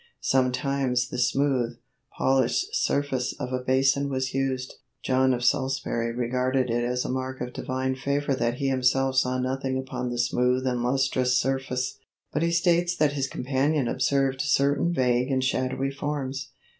Sometimes 0.23 1.09
the 1.09 1.19
smooth, 1.19 1.77
polished 2.17 2.75
surface 2.75 3.33
of 3.39 3.53
a 3.53 3.59
basin 3.59 4.09
was 4.09 4.33
used. 4.33 4.73
John 5.03 5.31
of 5.31 5.45
Salisbury 5.45 6.11
regarded 6.11 6.71
it 6.71 6.83
as 6.83 7.05
a 7.05 7.07
mark 7.07 7.39
of 7.39 7.53
divine 7.53 7.93
favor 7.93 8.33
that 8.33 8.55
he 8.55 8.67
himself 8.69 9.17
saw 9.17 9.37
nothing 9.37 9.77
upon 9.77 10.09
the 10.09 10.17
smooth 10.17 10.65
and 10.65 10.81
lustrous 10.81 11.37
surface, 11.37 11.99
but 12.33 12.41
he 12.41 12.49
states 12.49 12.95
that 12.95 13.13
his 13.13 13.27
companion 13.27 13.87
observed 13.87 14.41
certain 14.41 14.91
vague 14.91 15.29
and 15.29 15.43
shadowy 15.43 15.91
forms. 15.91 16.49